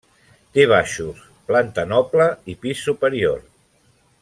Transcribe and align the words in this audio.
Té 0.57 0.63
baixos, 0.71 1.19
planta 1.51 1.85
noble 1.93 2.27
i 2.55 2.57
pis 2.65 2.83
superior. 2.89 3.47